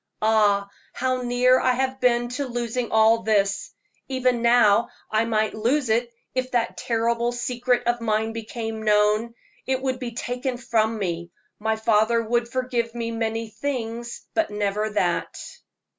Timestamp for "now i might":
4.41-5.53